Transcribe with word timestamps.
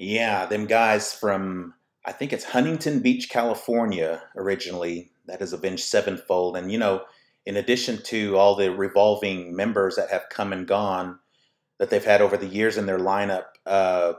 Yeah, 0.00 0.46
them 0.46 0.64
guys 0.64 1.12
from 1.12 1.74
I 2.06 2.12
think 2.12 2.32
it's 2.32 2.44
Huntington 2.44 3.00
Beach, 3.00 3.28
California, 3.28 4.22
originally. 4.34 5.10
That 5.26 5.42
is 5.42 5.52
Avenged 5.52 5.84
Sevenfold, 5.84 6.56
and 6.56 6.72
you 6.72 6.78
know, 6.78 7.02
in 7.44 7.56
addition 7.56 8.02
to 8.04 8.38
all 8.38 8.54
the 8.56 8.72
revolving 8.72 9.54
members 9.54 9.96
that 9.96 10.08
have 10.08 10.30
come 10.30 10.54
and 10.54 10.66
gone 10.66 11.18
that 11.78 11.90
they've 11.90 12.02
had 12.02 12.22
over 12.22 12.38
the 12.38 12.46
years 12.46 12.78
in 12.78 12.86
their 12.86 12.98
lineup, 12.98 13.44
uh, 13.66 14.14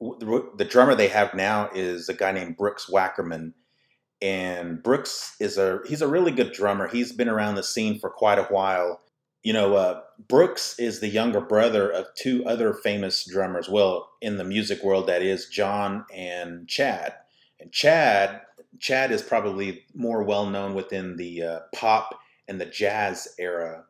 the, 0.00 0.50
the 0.56 0.64
drummer 0.64 0.94
they 0.94 1.08
have 1.08 1.34
now 1.34 1.68
is 1.74 2.08
a 2.08 2.14
guy 2.14 2.32
named 2.32 2.56
Brooks 2.56 2.88
Wackerman, 2.90 3.52
and 4.22 4.82
Brooks 4.82 5.36
is 5.38 5.58
a 5.58 5.80
he's 5.86 6.00
a 6.00 6.08
really 6.08 6.32
good 6.32 6.52
drummer. 6.52 6.88
He's 6.88 7.12
been 7.12 7.28
around 7.28 7.56
the 7.56 7.62
scene 7.62 8.00
for 8.00 8.08
quite 8.08 8.38
a 8.38 8.44
while. 8.44 9.02
You 9.42 9.52
know, 9.54 9.74
uh, 9.74 10.02
Brooks 10.28 10.78
is 10.78 11.00
the 11.00 11.08
younger 11.08 11.40
brother 11.40 11.90
of 11.90 12.06
two 12.14 12.44
other 12.44 12.74
famous 12.74 13.24
drummers. 13.24 13.68
Well, 13.68 14.10
in 14.20 14.36
the 14.36 14.44
music 14.44 14.82
world, 14.82 15.06
that 15.06 15.22
is 15.22 15.46
John 15.46 16.04
and 16.12 16.68
Chad. 16.68 17.14
And 17.58 17.72
Chad, 17.72 18.42
Chad 18.78 19.12
is 19.12 19.22
probably 19.22 19.84
more 19.94 20.22
well 20.22 20.46
known 20.46 20.74
within 20.74 21.16
the 21.16 21.42
uh, 21.42 21.58
pop 21.74 22.18
and 22.48 22.60
the 22.60 22.66
jazz 22.66 23.28
era, 23.38 23.84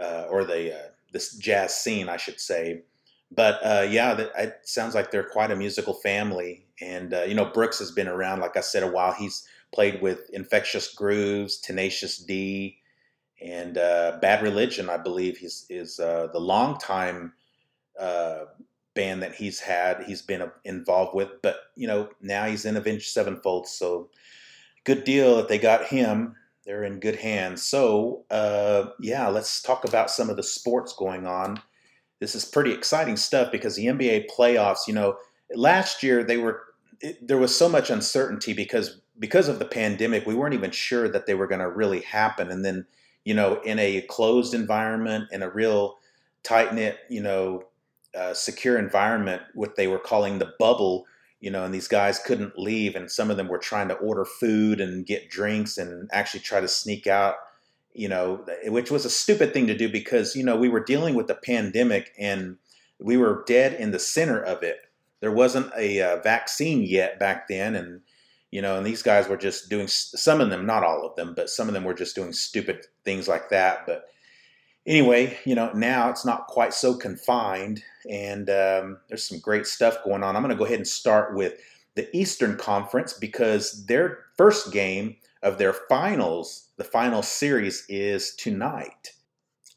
uh, 0.00 0.26
or 0.30 0.44
the 0.44 0.74
uh, 0.74 0.88
this 1.12 1.36
jazz 1.36 1.74
scene, 1.74 2.08
I 2.08 2.16
should 2.16 2.40
say. 2.40 2.82
But 3.30 3.60
uh, 3.64 3.86
yeah, 3.88 4.14
that, 4.14 4.32
it 4.36 4.60
sounds 4.64 4.94
like 4.94 5.10
they're 5.10 5.24
quite 5.24 5.50
a 5.50 5.56
musical 5.56 5.94
family. 5.94 6.66
And 6.80 7.14
uh, 7.14 7.22
you 7.22 7.34
know, 7.34 7.46
Brooks 7.46 7.78
has 7.78 7.90
been 7.90 8.08
around, 8.08 8.40
like 8.40 8.56
I 8.56 8.60
said, 8.60 8.82
a 8.82 8.90
while. 8.90 9.12
He's 9.12 9.46
played 9.72 10.00
with 10.02 10.30
Infectious 10.30 10.94
Grooves, 10.94 11.58
Tenacious 11.58 12.18
D, 12.18 12.78
and 13.44 13.76
uh, 13.76 14.18
Bad 14.22 14.42
Religion. 14.42 14.88
I 14.88 14.96
believe 14.96 15.36
he's 15.36 15.66
is 15.68 16.00
uh, 16.00 16.28
the 16.32 16.40
longtime 16.40 17.34
uh, 18.00 18.44
band 18.94 19.22
that 19.22 19.34
he's 19.34 19.60
had. 19.60 20.02
He's 20.04 20.22
been 20.22 20.50
involved 20.64 21.14
with, 21.14 21.42
but 21.42 21.56
you 21.76 21.86
know 21.86 22.08
now 22.20 22.46
he's 22.46 22.64
in 22.64 22.76
Avenged 22.76 23.10
Sevenfold, 23.10 23.68
so 23.68 24.08
good 24.84 25.04
deal 25.04 25.36
that 25.36 25.48
they 25.48 25.58
got 25.58 25.86
him. 25.86 26.34
They're 26.64 26.84
in 26.84 26.98
good 26.98 27.16
hands. 27.16 27.62
So 27.62 28.24
uh, 28.30 28.86
yeah, 28.98 29.28
let's 29.28 29.60
talk 29.60 29.84
about 29.84 30.10
some 30.10 30.30
of 30.30 30.36
the 30.36 30.42
sports 30.42 30.94
going 30.94 31.26
on. 31.26 31.60
This 32.20 32.34
is 32.34 32.44
pretty 32.46 32.72
exciting 32.72 33.18
stuff 33.18 33.52
because 33.52 33.76
the 33.76 33.86
NBA 33.86 34.30
playoffs. 34.34 34.88
You 34.88 34.94
know, 34.94 35.16
last 35.54 36.02
year 36.02 36.24
they 36.24 36.38
were 36.38 36.62
it, 37.00 37.26
there 37.26 37.36
was 37.36 37.54
so 37.54 37.68
much 37.68 37.90
uncertainty 37.90 38.54
because 38.54 39.00
because 39.18 39.48
of 39.48 39.58
the 39.58 39.64
pandemic, 39.64 40.26
we 40.26 40.34
weren't 40.34 40.54
even 40.54 40.70
sure 40.70 41.08
that 41.08 41.26
they 41.26 41.34
were 41.34 41.46
going 41.46 41.60
to 41.60 41.70
really 41.70 42.00
happen. 42.00 42.50
And 42.50 42.64
then, 42.64 42.86
you 43.24 43.34
know, 43.34 43.60
in 43.62 43.78
a 43.78 44.02
closed 44.02 44.54
environment, 44.54 45.28
in 45.32 45.42
a 45.42 45.50
real 45.50 45.96
tight 46.42 46.74
knit, 46.74 46.98
you 47.08 47.22
know, 47.22 47.62
uh, 48.14 48.34
secure 48.34 48.78
environment, 48.78 49.42
what 49.54 49.76
they 49.76 49.88
were 49.88 49.98
calling 49.98 50.38
the 50.38 50.52
bubble, 50.58 51.06
you 51.40 51.50
know, 51.50 51.64
and 51.64 51.74
these 51.74 51.88
guys 51.88 52.18
couldn't 52.18 52.58
leave, 52.58 52.94
and 52.94 53.10
some 53.10 53.30
of 53.30 53.36
them 53.36 53.48
were 53.48 53.58
trying 53.58 53.88
to 53.88 53.94
order 53.94 54.24
food 54.24 54.80
and 54.80 55.06
get 55.06 55.30
drinks 55.30 55.76
and 55.78 56.08
actually 56.12 56.40
try 56.40 56.60
to 56.60 56.68
sneak 56.68 57.06
out, 57.06 57.34
you 57.92 58.08
know, 58.08 58.44
which 58.66 58.90
was 58.90 59.04
a 59.04 59.10
stupid 59.10 59.52
thing 59.52 59.66
to 59.66 59.76
do 59.76 59.88
because 59.88 60.36
you 60.36 60.44
know 60.44 60.56
we 60.56 60.68
were 60.68 60.82
dealing 60.82 61.14
with 61.14 61.26
the 61.26 61.34
pandemic 61.34 62.12
and 62.18 62.56
we 62.98 63.16
were 63.16 63.44
dead 63.46 63.74
in 63.74 63.90
the 63.90 63.98
center 63.98 64.40
of 64.40 64.62
it. 64.62 64.78
There 65.20 65.32
wasn't 65.32 65.72
a 65.76 66.00
uh, 66.00 66.22
vaccine 66.22 66.82
yet 66.82 67.18
back 67.18 67.48
then, 67.48 67.74
and 67.74 68.00
you 68.54 68.62
know, 68.62 68.76
and 68.76 68.86
these 68.86 69.02
guys 69.02 69.26
were 69.26 69.36
just 69.36 69.68
doing 69.68 69.88
some 69.88 70.40
of 70.40 70.48
them, 70.48 70.64
not 70.64 70.84
all 70.84 71.04
of 71.04 71.16
them, 71.16 71.34
but 71.34 71.50
some 71.50 71.66
of 71.66 71.74
them 71.74 71.82
were 71.82 71.92
just 71.92 72.14
doing 72.14 72.32
stupid 72.32 72.86
things 73.04 73.26
like 73.26 73.48
that. 73.48 73.84
But 73.84 74.04
anyway, 74.86 75.36
you 75.44 75.56
know, 75.56 75.72
now 75.72 76.08
it's 76.08 76.24
not 76.24 76.46
quite 76.46 76.72
so 76.72 76.94
confined, 76.94 77.82
and 78.08 78.48
um, 78.48 78.98
there's 79.08 79.24
some 79.24 79.40
great 79.40 79.66
stuff 79.66 80.04
going 80.04 80.22
on. 80.22 80.36
I'm 80.36 80.42
going 80.42 80.54
to 80.54 80.58
go 80.58 80.66
ahead 80.66 80.78
and 80.78 80.86
start 80.86 81.34
with 81.34 81.54
the 81.96 82.16
Eastern 82.16 82.56
Conference 82.56 83.12
because 83.12 83.86
their 83.86 84.20
first 84.36 84.72
game 84.72 85.16
of 85.42 85.58
their 85.58 85.72
finals, 85.72 86.68
the 86.76 86.84
final 86.84 87.24
series, 87.24 87.84
is 87.88 88.36
tonight. 88.36 89.14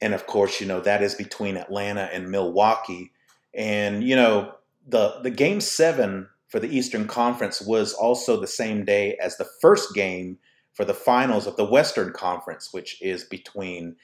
And 0.02 0.14
of 0.14 0.28
course, 0.28 0.62
you 0.62 0.68
know, 0.68 0.82
that 0.82 1.02
is 1.02 1.16
between 1.16 1.58
Atlanta 1.58 2.12
and 2.14 2.30
Milwaukee. 2.30 3.12
And, 3.56 4.04
you 4.04 4.16
know, 4.16 4.54
the, 4.88 5.20
the 5.24 5.32
game 5.32 5.62
seven 5.62 6.30
for 6.48 6.60
the 6.60 6.76
Eastern 6.76 7.08
Conference 7.08 7.62
was 7.62 7.94
also 7.94 8.40
the 8.40 8.48
same 8.48 8.86
day 8.86 9.18
as 9.22 9.38
the 9.38 9.48
first 9.62 9.94
game 9.94 10.38
for 10.74 10.86
the 10.86 10.94
finals 10.94 11.48
of 11.48 11.58
the 11.58 11.66
Western 11.66 12.14
Conference, 12.14 12.70
which 12.72 13.02
is 13.02 13.24
between 13.24 13.96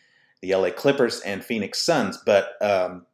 the 0.41 0.53
LA 0.53 0.71
Clippers 0.71 1.21
and 1.21 1.43
Phoenix 1.43 1.81
Suns. 1.81 2.17
But 2.25 2.53
um, 2.61 3.05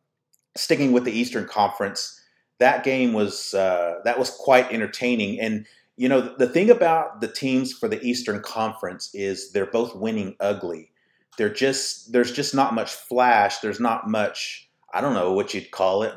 sticking 0.56 0.91
with 0.91 1.03
the 1.03 1.12
Eastern 1.12 1.45
Conference, 1.45 2.19
that 2.59 2.84
game 2.84 3.13
was 3.13 3.53
uh, 3.53 4.00
that 4.03 4.17
was 4.17 4.31
quite 4.31 4.72
entertaining. 4.72 5.40
And 5.40 5.67
you 5.96 6.09
know 6.09 6.22
the 6.22 6.47
thing 6.47 6.69
about 6.69 7.22
the 7.22 7.28
teams 7.28 7.72
for 7.73 7.88
the 7.88 8.01
Eastern 8.01 8.41
Conference 8.41 9.11
is 9.13 9.51
they're 9.51 9.66
both 9.66 9.96
winning 9.96 10.35
ugly. 10.40 10.91
They're 11.38 11.53
just 11.53 12.11
there's 12.11 12.31
just 12.31 12.56
not 12.56 12.73
much 12.73 12.94
flash. 12.94 13.59
There's 13.59 13.79
not 13.79 14.09
much 14.09 14.69
I 14.91 15.01
don't 15.01 15.13
know 15.13 15.34
what 15.34 15.53
you'd 15.53 15.69
call 15.69 16.03
it 16.03 16.13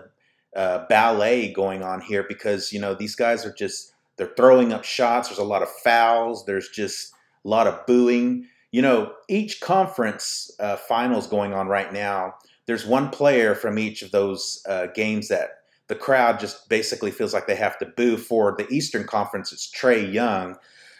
uh, 0.54 0.86
ballet 0.88 1.52
going 1.52 1.82
on 1.82 2.00
here 2.00 2.24
because 2.28 2.72
you 2.72 2.80
know 2.80 2.94
these 2.94 3.14
guys 3.14 3.44
are 3.46 3.52
just 3.52 3.92
they're 4.16 4.32
throwing 4.36 4.72
up 4.72 4.84
shots. 4.84 5.28
There's 5.28 5.38
a 5.38 5.44
lot 5.44 5.62
of 5.62 5.70
fouls. 5.70 6.44
There's 6.44 6.68
just 6.68 7.12
a 7.44 7.48
lot 7.48 7.66
of 7.66 7.86
booing. 7.86 8.46
You 8.70 8.82
know, 8.82 9.12
each 9.28 9.60
conference 9.60 10.50
uh, 10.60 10.76
finals 10.76 11.26
going 11.26 11.52
on 11.52 11.68
right 11.68 11.92
now. 11.92 12.34
There's 12.66 12.86
one 12.86 13.10
player 13.10 13.54
from 13.54 13.78
each 13.78 14.02
of 14.02 14.12
those 14.12 14.62
uh, 14.68 14.86
games 14.94 15.28
that 15.28 15.62
the 15.88 15.94
crowd 15.94 16.40
just 16.40 16.68
basically 16.68 17.10
feels 17.10 17.34
like 17.34 17.46
they 17.46 17.56
have 17.56 17.78
to 17.78 17.86
boo. 17.86 18.16
For 18.16 18.54
the 18.56 18.66
Eastern 18.72 19.04
Conference, 19.04 19.52
it's 19.52 19.70
Trae 19.70 20.12
Young. 20.12 20.56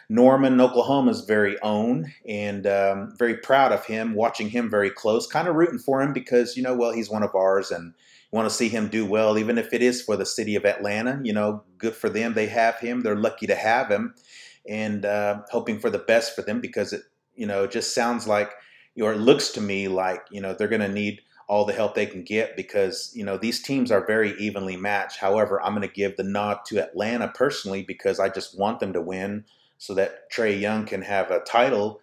Norman, 0.09 0.61
Oklahoma's 0.61 1.23
very 1.23 1.59
own, 1.63 2.13
and 2.29 2.67
um, 2.67 3.15
very 3.17 3.39
proud 3.39 3.73
of 3.73 3.87
him. 3.87 4.15
Watching 4.15 4.51
him 4.51 4.69
very 4.69 4.91
close, 4.91 5.27
kind 5.27 5.49
of 5.49 5.55
rooting 5.55 5.79
for 5.79 6.03
him 6.03 6.13
because 6.13 6.57
you 6.57 6.63
know, 6.63 6.75
well, 6.75 6.93
he's 6.93 7.09
one 7.09 7.23
of 7.23 7.35
ours, 7.35 7.71
and 7.71 7.95
want 8.33 8.49
to 8.49 8.55
see 8.55 8.69
him 8.69 8.89
do 8.89 9.07
well, 9.07 9.39
even 9.39 9.59
if 9.59 9.73
it 9.73 9.83
is 9.83 10.03
for 10.03 10.17
the 10.17 10.27
city 10.27 10.57
of 10.57 10.65
Atlanta. 10.65 11.21
You 11.23 11.33
know, 11.33 11.63
good 11.79 11.95
for 11.95 12.09
them. 12.09 12.35
They 12.35 12.47
have 12.47 12.79
him. 12.79 13.03
They're 13.03 13.15
lucky 13.15 13.47
to 13.47 13.55
have 13.55 13.89
him, 13.89 14.15
and 14.69 15.05
uh, 15.05 15.43
hoping 15.51 15.79
for 15.79 15.91
the 15.91 15.99
best 15.99 16.35
for 16.35 16.43
them 16.43 16.61
because 16.61 16.93
it, 16.93 17.03
you 17.37 17.47
know, 17.47 17.67
just 17.67 17.95
sounds 17.95 18.27
like, 18.27 18.51
or 19.01 19.13
it 19.13 19.19
looks 19.19 19.51
to 19.51 19.61
me 19.61 19.87
like, 19.89 20.23
you 20.31 20.41
know, 20.41 20.55
they're 20.55 20.69
going 20.69 20.81
to 20.81 20.89
need 20.89 21.21
all 21.49 21.67
the 21.67 21.73
help 21.73 21.95
they 21.95 22.07
can 22.07 22.25
get 22.25 22.57
because 22.57 23.13
you 23.15 23.23
know 23.23 23.37
these 23.37 23.61
teams 23.61 23.91
are 23.91 24.07
very 24.07 24.33
evenly 24.39 24.77
matched. 24.77 25.19
However, 25.19 25.63
I'm 25.63 25.75
going 25.75 25.87
to 25.87 25.95
give 25.95 26.17
the 26.17 26.23
nod 26.23 26.61
to 26.67 26.83
Atlanta 26.83 27.29
personally 27.29 27.83
because 27.83 28.19
I 28.19 28.31
just 28.31 28.59
want 28.59 28.81
them 28.81 28.95
to 28.95 29.03
win 29.03 29.45
so 29.77 29.93
that 29.95 30.31
Trae 30.33 30.59
Young 30.59 30.87
can 30.87 31.03
have 31.03 31.31
a 31.31 31.41
title 31.41 32.01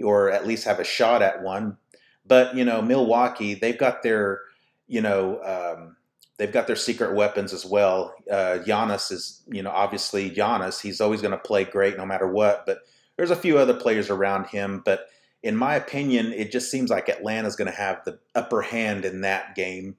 or 0.00 0.30
at 0.30 0.46
least 0.46 0.66
have 0.66 0.78
a 0.78 0.84
shot 0.84 1.22
at 1.22 1.42
one. 1.42 1.78
But 2.24 2.54
you 2.54 2.64
know, 2.64 2.80
Milwaukee, 2.80 3.54
they've 3.54 3.76
got 3.76 4.02
their 4.02 4.42
you 4.86 5.00
know, 5.00 5.40
um, 5.42 5.96
they've 6.38 6.52
got 6.52 6.66
their 6.66 6.76
secret 6.76 7.14
weapons 7.14 7.52
as 7.52 7.64
well. 7.64 8.14
Uh, 8.30 8.58
Giannis 8.64 9.12
is, 9.12 9.42
you 9.46 9.62
know, 9.62 9.70
obviously 9.70 10.30
Giannis. 10.30 10.80
He's 10.80 11.00
always 11.00 11.20
going 11.20 11.32
to 11.32 11.38
play 11.38 11.64
great 11.64 11.96
no 11.96 12.06
matter 12.06 12.26
what. 12.26 12.66
But 12.66 12.80
there's 13.16 13.30
a 13.30 13.36
few 13.36 13.58
other 13.58 13.74
players 13.74 14.10
around 14.10 14.46
him. 14.46 14.82
But 14.84 15.08
in 15.42 15.56
my 15.56 15.74
opinion, 15.74 16.32
it 16.32 16.52
just 16.52 16.70
seems 16.70 16.90
like 16.90 17.08
Atlanta's 17.08 17.56
going 17.56 17.70
to 17.70 17.76
have 17.76 18.04
the 18.04 18.18
upper 18.34 18.62
hand 18.62 19.04
in 19.04 19.22
that 19.22 19.54
game. 19.54 19.96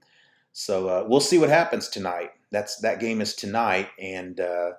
So 0.54 0.88
uh, 0.88 1.06
we'll 1.08 1.20
see 1.20 1.38
what 1.38 1.50
happens 1.50 1.90
tonight. 1.90 2.32
That's 2.52 2.78
that 2.78 3.00
game 3.00 3.20
is 3.20 3.34
tonight, 3.34 3.90
and 4.00 4.40
uh, 4.40 4.72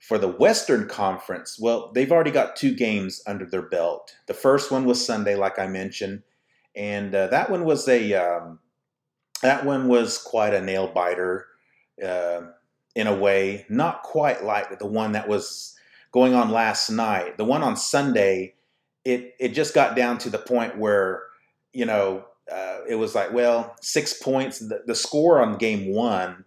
for 0.00 0.16
the 0.16 0.28
Western 0.28 0.88
Conference, 0.88 1.58
well, 1.60 1.92
they've 1.92 2.10
already 2.10 2.30
got 2.30 2.56
two 2.56 2.74
games 2.74 3.22
under 3.26 3.44
their 3.44 3.68
belt. 3.68 4.16
The 4.26 4.34
first 4.34 4.70
one 4.70 4.86
was 4.86 5.04
Sunday, 5.04 5.36
like 5.36 5.58
I 5.58 5.66
mentioned, 5.66 6.22
and 6.74 7.14
uh, 7.14 7.26
that 7.26 7.50
one 7.50 7.66
was 7.66 7.86
a 7.86 8.14
um, 8.14 8.60
that 9.42 9.64
one 9.64 9.88
was 9.88 10.18
quite 10.18 10.54
a 10.54 10.60
nail 10.60 10.86
biter 10.86 11.46
uh, 12.04 12.42
in 12.94 13.06
a 13.06 13.14
way, 13.14 13.66
not 13.68 14.02
quite 14.02 14.44
like 14.44 14.78
the 14.78 14.86
one 14.86 15.12
that 15.12 15.28
was 15.28 15.76
going 16.12 16.34
on 16.34 16.50
last 16.50 16.90
night. 16.90 17.36
The 17.36 17.44
one 17.44 17.62
on 17.62 17.76
Sunday, 17.76 18.54
it 19.04 19.34
it 19.38 19.48
just 19.48 19.74
got 19.74 19.96
down 19.96 20.18
to 20.18 20.30
the 20.30 20.38
point 20.38 20.78
where 20.78 21.22
you 21.72 21.86
know 21.86 22.24
uh, 22.50 22.78
it 22.88 22.96
was 22.96 23.14
like, 23.14 23.32
well, 23.32 23.76
six 23.80 24.12
points. 24.12 24.58
The, 24.58 24.82
the 24.86 24.94
score 24.94 25.40
on 25.40 25.56
game 25.56 25.92
one 25.92 26.44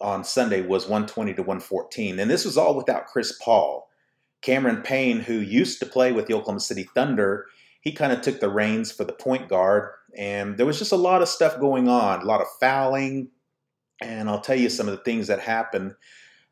on 0.00 0.24
Sunday 0.24 0.62
was 0.62 0.84
120 0.84 1.34
to 1.34 1.42
114, 1.42 2.18
and 2.18 2.30
this 2.30 2.44
was 2.44 2.56
all 2.56 2.74
without 2.74 3.06
Chris 3.06 3.38
Paul. 3.42 3.88
Cameron 4.42 4.80
Payne, 4.82 5.20
who 5.20 5.34
used 5.34 5.80
to 5.80 5.86
play 5.86 6.12
with 6.12 6.26
the 6.26 6.32
Oklahoma 6.32 6.60
City 6.60 6.88
Thunder, 6.94 7.46
he 7.82 7.92
kind 7.92 8.12
of 8.12 8.22
took 8.22 8.40
the 8.40 8.48
reins 8.48 8.90
for 8.90 9.04
the 9.04 9.12
point 9.12 9.48
guard 9.48 9.90
and 10.16 10.56
there 10.56 10.66
was 10.66 10.78
just 10.78 10.92
a 10.92 10.96
lot 10.96 11.22
of 11.22 11.28
stuff 11.28 11.58
going 11.60 11.88
on, 11.88 12.22
a 12.22 12.24
lot 12.24 12.40
of 12.40 12.46
fouling. 12.60 13.30
And 14.02 14.28
I'll 14.28 14.40
tell 14.40 14.56
you 14.56 14.70
some 14.70 14.88
of 14.88 14.96
the 14.96 15.04
things 15.04 15.26
that 15.26 15.40
happened. 15.40 15.94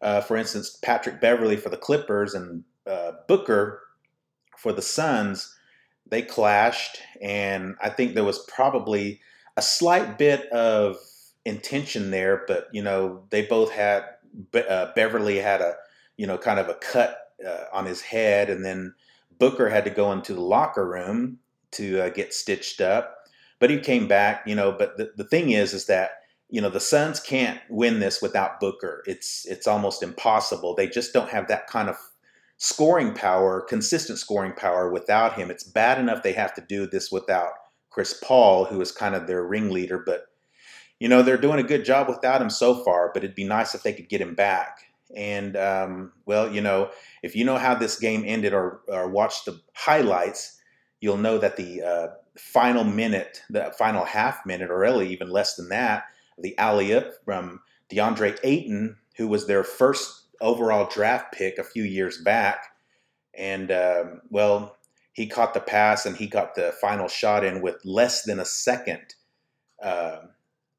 Uh, 0.00 0.20
for 0.20 0.36
instance, 0.36 0.78
Patrick 0.82 1.20
Beverley 1.20 1.56
for 1.56 1.70
the 1.70 1.76
Clippers 1.76 2.34
and 2.34 2.62
uh, 2.86 3.12
Booker 3.26 3.82
for 4.56 4.72
the 4.72 4.82
Suns, 4.82 5.54
they 6.06 6.22
clashed. 6.22 6.98
And 7.22 7.74
I 7.82 7.88
think 7.88 8.14
there 8.14 8.24
was 8.24 8.44
probably 8.48 9.20
a 9.56 9.62
slight 9.62 10.18
bit 10.18 10.46
of 10.50 10.96
intention 11.44 12.10
there, 12.10 12.44
but, 12.46 12.68
you 12.72 12.82
know, 12.82 13.24
they 13.30 13.42
both 13.42 13.72
had 13.72 14.04
uh, 14.54 14.92
Beverley 14.94 15.38
had 15.38 15.60
a, 15.60 15.74
you 16.16 16.26
know, 16.26 16.38
kind 16.38 16.60
of 16.60 16.68
a 16.68 16.74
cut 16.74 17.18
uh, 17.46 17.64
on 17.72 17.86
his 17.86 18.00
head, 18.00 18.50
and 18.50 18.64
then 18.64 18.94
Booker 19.38 19.68
had 19.68 19.84
to 19.84 19.90
go 19.90 20.12
into 20.12 20.34
the 20.34 20.40
locker 20.40 20.86
room 20.86 21.38
to 21.72 22.00
uh, 22.00 22.08
get 22.10 22.34
stitched 22.34 22.80
up. 22.80 23.17
But 23.60 23.70
he 23.70 23.78
came 23.78 24.06
back, 24.06 24.42
you 24.46 24.54
know. 24.54 24.72
But 24.72 24.96
the, 24.96 25.12
the 25.16 25.24
thing 25.24 25.50
is, 25.50 25.72
is 25.74 25.86
that 25.86 26.10
you 26.48 26.60
know 26.60 26.70
the 26.70 26.80
Suns 26.80 27.20
can't 27.20 27.60
win 27.68 28.00
this 28.00 28.22
without 28.22 28.60
Booker. 28.60 29.02
It's 29.06 29.46
it's 29.46 29.66
almost 29.66 30.02
impossible. 30.02 30.74
They 30.74 30.88
just 30.88 31.12
don't 31.12 31.30
have 31.30 31.48
that 31.48 31.66
kind 31.66 31.88
of 31.88 31.96
scoring 32.56 33.14
power, 33.14 33.60
consistent 33.60 34.18
scoring 34.18 34.52
power 34.52 34.90
without 34.90 35.34
him. 35.34 35.50
It's 35.50 35.64
bad 35.64 35.98
enough 35.98 36.22
they 36.22 36.32
have 36.32 36.54
to 36.54 36.60
do 36.60 36.86
this 36.86 37.10
without 37.10 37.52
Chris 37.90 38.20
Paul, 38.22 38.64
who 38.64 38.80
is 38.80 38.92
kind 38.92 39.14
of 39.14 39.26
their 39.26 39.44
ringleader. 39.44 40.02
But 40.04 40.26
you 41.00 41.08
know 41.08 41.22
they're 41.22 41.36
doing 41.36 41.58
a 41.58 41.68
good 41.68 41.84
job 41.84 42.08
without 42.08 42.42
him 42.42 42.50
so 42.50 42.82
far. 42.84 43.10
But 43.12 43.24
it'd 43.24 43.36
be 43.36 43.44
nice 43.44 43.74
if 43.74 43.82
they 43.82 43.92
could 43.92 44.08
get 44.08 44.20
him 44.20 44.34
back. 44.34 44.78
And 45.16 45.56
um, 45.56 46.12
well, 46.26 46.52
you 46.52 46.60
know, 46.60 46.90
if 47.22 47.34
you 47.34 47.44
know 47.44 47.56
how 47.56 47.74
this 47.74 47.98
game 47.98 48.24
ended 48.26 48.52
or, 48.52 48.80
or 48.88 49.08
watch 49.08 49.44
the 49.44 49.60
highlights, 49.74 50.60
you'll 51.00 51.16
know 51.16 51.38
that 51.38 51.56
the 51.56 51.82
uh, 51.82 52.06
final 52.38 52.84
minute, 52.84 53.42
the 53.50 53.72
final 53.78 54.04
half 54.04 54.46
minute, 54.46 54.70
or 54.70 54.78
really 54.78 55.10
even 55.10 55.30
less 55.30 55.56
than 55.56 55.68
that, 55.68 56.04
the 56.38 56.56
alley 56.58 56.92
oop 56.92 57.12
from 57.24 57.60
DeAndre 57.90 58.38
Ayton, 58.44 58.96
who 59.16 59.28
was 59.28 59.46
their 59.46 59.64
first 59.64 60.22
overall 60.40 60.88
draft 60.88 61.32
pick 61.32 61.58
a 61.58 61.64
few 61.64 61.82
years 61.82 62.18
back. 62.18 62.66
And 63.34 63.70
um, 63.70 64.22
well, 64.30 64.76
he 65.12 65.26
caught 65.26 65.54
the 65.54 65.60
pass 65.60 66.06
and 66.06 66.16
he 66.16 66.26
got 66.26 66.54
the 66.54 66.72
final 66.80 67.08
shot 67.08 67.44
in 67.44 67.60
with 67.60 67.84
less 67.84 68.22
than 68.22 68.38
a 68.38 68.44
second, 68.44 69.14
uh, 69.82 70.18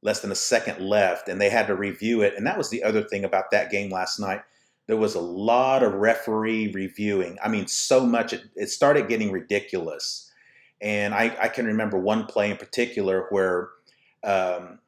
less 0.02 0.22
than 0.22 0.32
a 0.32 0.36
second 0.36 0.80
left, 0.80 1.28
and 1.28 1.42
they 1.42 1.50
had 1.50 1.68
to 1.68 1.76
review 1.76 2.22
it. 2.22 2.36
And 2.38 2.48
that 2.48 2.58
was 2.58 2.70
the 2.70 2.84
other 2.84 3.04
thing 3.04 3.26
about 3.26 3.52
that 3.52 3.70
game 3.70 3.92
last 3.92 4.20
night. 4.20 4.42
There 4.88 4.98
was 4.98 5.14
a 5.14 5.22
lot 5.22 5.84
of 5.84 5.94
referee 5.94 6.72
reviewing. 6.72 7.38
I 7.44 7.50
mean, 7.50 7.68
so 7.68 8.06
much 8.06 8.34
it, 8.34 8.44
it 8.56 8.70
started 8.70 9.08
getting 9.08 9.32
ridiculous. 9.32 10.29
And 10.82 11.14
I, 11.14 11.36
I, 11.42 11.48
can 11.50 11.66
remember 11.66 11.98
one 11.98 12.26
play 12.26 12.50
in 12.50 12.58
particular 12.58 13.28
where 13.32 13.70
um, 14.24 14.80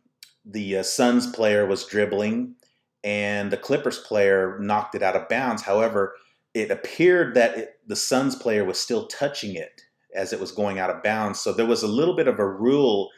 the 0.45 0.77
uh, 0.77 0.83
Suns 0.83 1.27
player 1.27 1.65
was 1.65 1.85
dribbling 1.85 2.55
and 3.03 3.51
the 3.51 3.57
Clippers 3.57 3.99
player 3.99 4.57
knocked 4.59 4.95
it 4.95 5.03
out 5.03 5.15
of 5.15 5.27
bounds. 5.27 5.63
However, 5.63 6.15
it 6.53 6.71
appeared 6.71 7.35
that 7.35 7.57
it, 7.57 7.79
the 7.87 7.95
Suns 7.95 8.35
player 8.35 8.63
was 8.63 8.79
still 8.79 9.07
touching 9.07 9.55
it 9.55 9.81
as 10.15 10.33
it 10.33 10.39
was 10.39 10.51
going 10.51 10.79
out 10.79 10.89
of 10.89 11.03
bounds. 11.03 11.39
So 11.39 11.53
there 11.53 11.65
was 11.65 11.83
a 11.83 11.87
little 11.87 12.15
bit 12.15 12.27
of 12.27 12.39
a 12.39 12.47
rule 12.47 13.09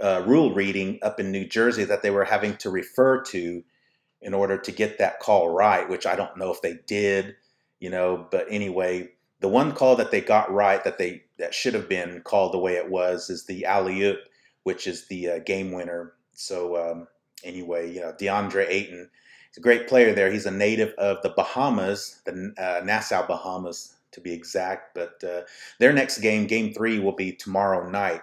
uh, 0.00 0.22
rule 0.26 0.54
reading 0.54 0.98
up 1.02 1.20
in 1.20 1.30
New 1.30 1.46
Jersey 1.46 1.84
that 1.84 2.02
they 2.02 2.10
were 2.10 2.24
having 2.24 2.56
to 2.58 2.70
refer 2.70 3.22
to 3.22 3.62
in 4.22 4.34
order 4.34 4.56
to 4.56 4.72
get 4.72 4.98
that 4.98 5.20
call 5.20 5.50
right, 5.50 5.88
which 5.88 6.06
I 6.06 6.16
don't 6.16 6.36
know 6.36 6.50
if 6.50 6.62
they 6.62 6.78
did, 6.86 7.36
you 7.80 7.90
know. 7.90 8.26
But 8.30 8.46
anyway, 8.50 9.10
the 9.40 9.48
one 9.48 9.72
call 9.72 9.96
that 9.96 10.10
they 10.10 10.20
got 10.20 10.52
right 10.52 10.82
that 10.84 10.98
they 10.98 11.24
that 11.38 11.54
should 11.54 11.74
have 11.74 11.88
been 11.88 12.20
called 12.22 12.52
the 12.52 12.58
way 12.58 12.74
it 12.74 12.90
was 12.90 13.30
is 13.30 13.46
the 13.46 13.64
alley 13.64 14.02
oop, 14.02 14.20
which 14.64 14.86
is 14.86 15.06
the 15.08 15.28
uh, 15.28 15.38
game 15.40 15.72
winner. 15.72 16.14
So 16.34 16.76
um, 16.90 17.08
anyway, 17.44 17.92
you 17.92 18.00
know, 18.00 18.12
DeAndre 18.12 18.66
Ayton 18.68 19.10
He's 19.50 19.58
a 19.58 19.62
great 19.62 19.88
player 19.88 20.14
there. 20.14 20.30
He's 20.30 20.46
a 20.46 20.50
native 20.50 20.94
of 20.94 21.22
the 21.22 21.30
Bahamas, 21.30 22.20
the 22.24 22.54
uh, 22.56 22.84
Nassau 22.84 23.26
Bahamas 23.26 23.96
to 24.12 24.20
be 24.20 24.32
exact. 24.32 24.94
But 24.94 25.22
uh, 25.24 25.42
their 25.80 25.92
next 25.92 26.18
game, 26.18 26.46
game 26.46 26.72
three, 26.72 27.00
will 27.00 27.16
be 27.16 27.32
tomorrow 27.32 27.88
night 27.88 28.22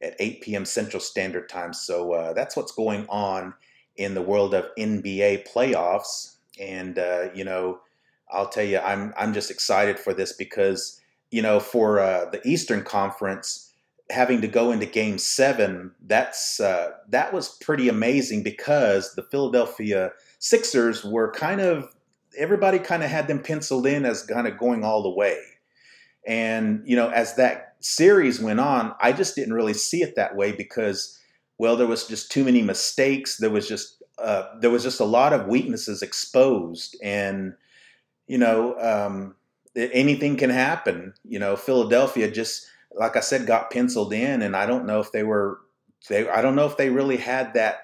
at 0.00 0.14
8 0.20 0.40
p.m. 0.40 0.64
Central 0.64 1.00
Standard 1.00 1.48
Time. 1.48 1.72
So 1.72 2.12
uh, 2.12 2.32
that's 2.32 2.56
what's 2.56 2.70
going 2.70 3.06
on 3.08 3.54
in 3.96 4.14
the 4.14 4.22
world 4.22 4.54
of 4.54 4.66
NBA 4.78 5.48
playoffs. 5.52 6.36
And 6.60 6.96
uh, 6.96 7.30
you 7.34 7.42
know, 7.42 7.80
I'll 8.30 8.48
tell 8.48 8.64
you, 8.64 8.78
I'm 8.78 9.14
I'm 9.16 9.32
just 9.32 9.50
excited 9.50 9.98
for 9.98 10.14
this 10.14 10.32
because 10.32 11.00
you 11.30 11.42
know, 11.42 11.60
for 11.60 12.00
uh, 12.00 12.30
the 12.30 12.46
Eastern 12.46 12.82
Conference 12.82 13.72
having 14.10 14.40
to 14.40 14.48
go 14.48 14.72
into 14.72 14.86
game 14.86 15.18
seven, 15.18 15.92
that's 16.06 16.60
uh, 16.60 16.92
that 17.08 17.32
was 17.32 17.56
pretty 17.60 17.88
amazing 17.88 18.42
because 18.42 19.14
the 19.14 19.22
Philadelphia 19.22 20.12
Sixers 20.38 21.04
were 21.04 21.30
kind 21.32 21.60
of 21.60 21.94
everybody 22.36 22.78
kind 22.78 23.02
of 23.02 23.10
had 23.10 23.26
them 23.26 23.42
penciled 23.42 23.86
in 23.86 24.04
as 24.04 24.22
kind 24.22 24.46
of 24.46 24.58
going 24.58 24.84
all 24.84 25.02
the 25.02 25.10
way. 25.10 25.38
And 26.26 26.82
you 26.86 26.96
know, 26.96 27.10
as 27.10 27.34
that 27.36 27.76
series 27.80 28.40
went 28.40 28.60
on, 28.60 28.94
I 29.00 29.12
just 29.12 29.34
didn't 29.34 29.54
really 29.54 29.74
see 29.74 30.02
it 30.02 30.16
that 30.16 30.36
way 30.36 30.52
because, 30.52 31.18
well, 31.58 31.76
there 31.76 31.86
was 31.86 32.06
just 32.06 32.30
too 32.30 32.44
many 32.44 32.62
mistakes. 32.62 33.36
There 33.36 33.50
was 33.50 33.68
just 33.68 34.02
uh, 34.18 34.44
there 34.60 34.70
was 34.70 34.82
just 34.82 35.00
a 35.00 35.04
lot 35.04 35.32
of 35.32 35.46
weaknesses 35.46 36.02
exposed, 36.02 36.96
and 37.02 37.54
you 38.28 38.38
know, 38.38 38.78
um, 38.78 39.34
anything 39.76 40.36
can 40.36 40.50
happen. 40.50 41.14
You 41.24 41.38
know, 41.38 41.56
Philadelphia 41.56 42.30
just 42.30 42.66
like 42.94 43.16
I 43.16 43.20
said, 43.20 43.46
got 43.46 43.70
penciled 43.70 44.12
in, 44.12 44.42
and 44.42 44.56
I 44.56 44.66
don't 44.66 44.86
know 44.86 45.00
if 45.00 45.12
they 45.12 45.22
were 45.22 45.60
they. 46.08 46.28
I 46.28 46.42
don't 46.42 46.56
know 46.56 46.66
if 46.66 46.76
they 46.76 46.90
really 46.90 47.16
had 47.16 47.54
that 47.54 47.82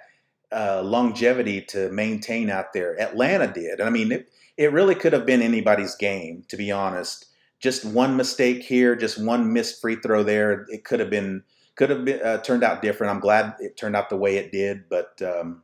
uh, 0.52 0.82
longevity 0.82 1.62
to 1.62 1.91
maintain 1.91 2.50
out 2.50 2.73
there. 2.73 3.00
Atlanta 3.00 3.46
did. 3.52 3.81
I 3.81 3.91
mean, 3.91 4.12
it, 4.12 4.29
it 4.56 4.73
really 4.73 4.94
could 4.94 5.12
have 5.12 5.26
been 5.26 5.43
anybody's 5.43 5.94
game, 5.94 6.44
to 6.49 6.56
be 6.56 6.70
honest. 6.70 7.26
Just 7.61 7.85
one 7.85 8.17
mistake 8.17 8.62
here, 8.62 8.94
just 8.94 9.23
one 9.23 9.52
missed 9.52 9.81
free 9.81 9.96
throw 9.96 10.23
there. 10.23 10.67
It 10.69 10.85
could 10.85 11.00
have 11.00 11.11
been 11.11 11.43
could 11.76 11.91
have 11.91 12.05
been 12.05 12.23
uh, 12.23 12.38
turned 12.38 12.62
out 12.62 12.82
different. 12.82 13.12
I'm 13.12 13.20
glad 13.20 13.55
it 13.58 13.76
turned 13.76 13.96
out 13.96 14.11
the 14.11 14.17
way 14.17 14.37
it 14.37 14.52
did. 14.52 14.88
But 14.88 15.20
um, 15.23 15.62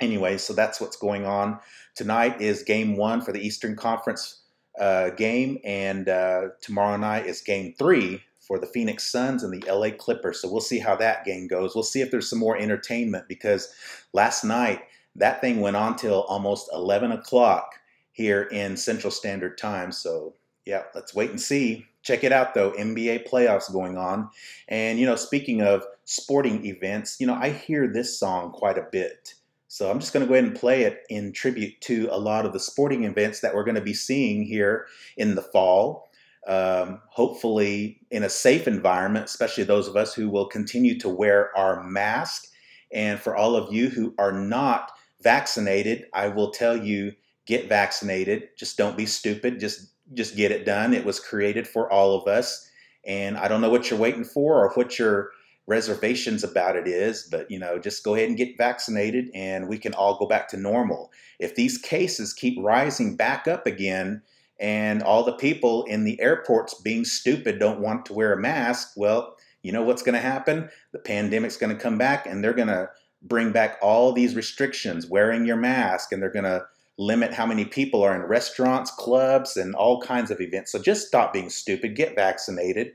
anyway, 0.00 0.38
so 0.38 0.52
that's 0.52 0.80
what's 0.80 0.96
going 0.96 1.26
on 1.26 1.58
tonight. 1.94 2.40
Is 2.40 2.62
game 2.62 2.96
one 2.96 3.20
for 3.20 3.32
the 3.32 3.40
Eastern 3.40 3.76
Conference 3.76 4.42
uh, 4.78 5.10
game, 5.10 5.58
and 5.64 6.08
uh, 6.08 6.48
tomorrow 6.60 6.96
night 6.96 7.26
is 7.26 7.40
game 7.40 7.74
three 7.78 8.22
for 8.40 8.58
the 8.58 8.66
Phoenix 8.66 9.10
Suns 9.10 9.42
and 9.42 9.52
the 9.52 9.70
LA 9.70 9.90
Clippers. 9.90 10.40
So 10.40 10.50
we'll 10.50 10.60
see 10.60 10.78
how 10.78 10.96
that 10.96 11.24
game 11.24 11.46
goes. 11.46 11.74
We'll 11.74 11.82
see 11.82 12.02
if 12.02 12.10
there's 12.10 12.28
some 12.28 12.38
more 12.38 12.58
entertainment 12.58 13.26
because 13.26 13.74
last 14.12 14.44
night 14.44 14.82
that 15.16 15.40
thing 15.40 15.60
went 15.60 15.76
on 15.76 15.96
till 15.96 16.22
almost 16.22 16.68
11 16.72 17.12
o'clock 17.12 17.74
here 18.12 18.42
in 18.42 18.76
Central 18.76 19.10
Standard 19.10 19.56
Time. 19.56 19.92
So 19.92 20.34
yeah, 20.66 20.82
let's 20.94 21.14
wait 21.14 21.30
and 21.30 21.40
see. 21.40 21.86
Check 22.02 22.22
it 22.22 22.32
out 22.32 22.54
though, 22.54 22.72
NBA 22.72 23.28
playoffs 23.28 23.72
going 23.72 23.96
on. 23.96 24.28
And 24.68 24.98
you 24.98 25.06
know, 25.06 25.16
speaking 25.16 25.62
of 25.62 25.84
sporting 26.04 26.66
events, 26.66 27.16
you 27.18 27.26
know, 27.26 27.34
I 27.34 27.50
hear 27.50 27.88
this 27.88 28.18
song 28.18 28.52
quite 28.52 28.76
a 28.76 28.86
bit. 28.90 29.34
So 29.74 29.90
I'm 29.90 29.98
just 29.98 30.12
going 30.12 30.24
to 30.24 30.28
go 30.28 30.34
ahead 30.34 30.44
and 30.44 30.54
play 30.54 30.82
it 30.82 31.02
in 31.10 31.32
tribute 31.32 31.80
to 31.80 32.08
a 32.12 32.16
lot 32.16 32.46
of 32.46 32.52
the 32.52 32.60
sporting 32.60 33.02
events 33.02 33.40
that 33.40 33.52
we're 33.52 33.64
going 33.64 33.74
to 33.74 33.80
be 33.80 33.92
seeing 33.92 34.44
here 34.44 34.86
in 35.16 35.34
the 35.34 35.42
fall 35.42 36.10
um, 36.46 37.00
hopefully 37.08 38.00
in 38.10 38.22
a 38.22 38.28
safe 38.28 38.68
environment, 38.68 39.24
especially 39.24 39.64
those 39.64 39.88
of 39.88 39.96
us 39.96 40.14
who 40.14 40.28
will 40.28 40.46
continue 40.46 40.98
to 40.98 41.08
wear 41.08 41.56
our 41.56 41.82
mask. 41.82 42.46
And 42.92 43.18
for 43.18 43.34
all 43.34 43.56
of 43.56 43.72
you 43.72 43.88
who 43.88 44.14
are 44.18 44.32
not 44.32 44.92
vaccinated, 45.22 46.06
I 46.12 46.28
will 46.28 46.50
tell 46.50 46.76
you 46.76 47.12
get 47.46 47.68
vaccinated. 47.68 48.50
Just 48.56 48.76
don't 48.76 48.96
be 48.96 49.06
stupid. 49.06 49.58
Just 49.58 49.90
just 50.12 50.36
get 50.36 50.52
it 50.52 50.66
done. 50.66 50.92
It 50.92 51.04
was 51.04 51.18
created 51.18 51.66
for 51.66 51.90
all 51.90 52.14
of 52.14 52.28
us. 52.28 52.70
And 53.06 53.38
I 53.38 53.48
don't 53.48 53.62
know 53.62 53.70
what 53.70 53.90
you're 53.90 53.98
waiting 53.98 54.24
for 54.24 54.62
or 54.62 54.70
what 54.74 54.98
your 54.98 55.30
reservations 55.66 56.44
about 56.44 56.76
it 56.76 56.86
is, 56.86 57.26
but 57.30 57.50
you 57.50 57.58
know, 57.58 57.78
just 57.78 58.04
go 58.04 58.14
ahead 58.14 58.28
and 58.28 58.36
get 58.36 58.58
vaccinated 58.58 59.30
and 59.34 59.68
we 59.68 59.78
can 59.78 59.94
all 59.94 60.18
go 60.18 60.26
back 60.26 60.48
to 60.48 60.56
normal. 60.56 61.10
If 61.38 61.54
these 61.54 61.78
cases 61.78 62.32
keep 62.32 62.58
rising 62.60 63.16
back 63.16 63.48
up 63.48 63.66
again, 63.66 64.22
and 64.60 65.02
all 65.02 65.24
the 65.24 65.32
people 65.32 65.82
in 65.84 66.04
the 66.04 66.20
airports 66.20 66.74
being 66.74 67.04
stupid 67.04 67.58
don't 67.58 67.80
want 67.80 68.06
to 68.06 68.12
wear 68.12 68.32
a 68.32 68.40
mask, 68.40 68.92
well, 68.96 69.36
you 69.62 69.72
know 69.72 69.82
what's 69.82 70.02
going 70.02 70.14
to 70.14 70.20
happen? 70.20 70.68
The 70.92 70.98
pandemic's 71.00 71.56
going 71.56 71.74
to 71.74 71.82
come 71.82 71.98
back 71.98 72.26
and 72.26 72.42
they're 72.42 72.52
going 72.52 72.68
to 72.68 72.88
bring 73.22 73.50
back 73.50 73.78
all 73.82 74.12
these 74.12 74.36
restrictions, 74.36 75.06
wearing 75.06 75.44
your 75.44 75.56
mask, 75.56 76.12
and 76.12 76.22
they're 76.22 76.30
going 76.30 76.44
to 76.44 76.64
limit 76.98 77.34
how 77.34 77.46
many 77.46 77.64
people 77.64 78.02
are 78.02 78.14
in 78.14 78.22
restaurants, 78.22 78.90
clubs, 78.92 79.56
and 79.56 79.74
all 79.74 80.00
kinds 80.00 80.30
of 80.30 80.40
events. 80.40 80.70
So 80.70 80.80
just 80.80 81.08
stop 81.08 81.32
being 81.32 81.50
stupid, 81.50 81.96
get 81.96 82.14
vaccinated. 82.14 82.92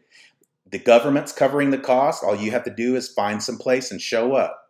The 0.71 0.79
government's 0.79 1.31
covering 1.31 1.71
the 1.71 1.77
cost. 1.77 2.23
All 2.23 2.35
you 2.35 2.51
have 2.51 2.63
to 2.65 2.73
do 2.73 2.95
is 2.95 3.09
find 3.09 3.41
some 3.41 3.57
place 3.57 3.91
and 3.91 4.01
show 4.01 4.35
up. 4.35 4.69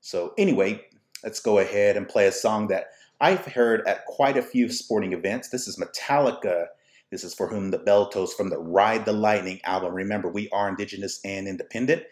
So, 0.00 0.34
anyway, 0.36 0.84
let's 1.24 1.40
go 1.40 1.58
ahead 1.58 1.96
and 1.96 2.08
play 2.08 2.26
a 2.26 2.32
song 2.32 2.68
that 2.68 2.88
I've 3.20 3.46
heard 3.46 3.86
at 3.86 4.04
quite 4.06 4.36
a 4.36 4.42
few 4.42 4.68
sporting 4.70 5.12
events. 5.12 5.48
This 5.48 5.66
is 5.66 5.78
Metallica. 5.78 6.66
This 7.10 7.24
is 7.24 7.34
For 7.34 7.48
Whom 7.48 7.70
the 7.70 7.78
Bell 7.78 8.08
Tolls 8.10 8.34
from 8.34 8.50
the 8.50 8.58
Ride 8.58 9.06
the 9.06 9.12
Lightning 9.12 9.60
album. 9.64 9.94
Remember, 9.94 10.28
we 10.28 10.50
are 10.50 10.68
indigenous 10.68 11.20
and 11.24 11.48
independent. 11.48 12.02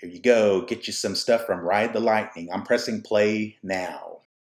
Here 0.00 0.08
you 0.08 0.20
go. 0.20 0.62
Get 0.62 0.86
you 0.86 0.92
some 0.92 1.14
stuff 1.14 1.44
from 1.44 1.60
Ride 1.60 1.92
the 1.92 2.00
Lightning. 2.00 2.48
I'm 2.52 2.62
pressing 2.62 3.02
play 3.02 3.56
now. 3.62 4.17